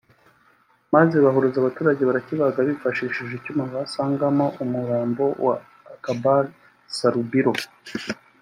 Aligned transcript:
maze 0.93 1.15
bahuruza 1.25 1.57
abaturage 1.59 2.01
barakibaga 2.09 2.59
bifashishije 2.69 3.33
icyuma 3.35 3.63
basangamo 3.73 4.45
umurambo 4.63 5.23
wa 5.45 5.55
Akbar 5.93 6.43
Salubiro 6.97 7.53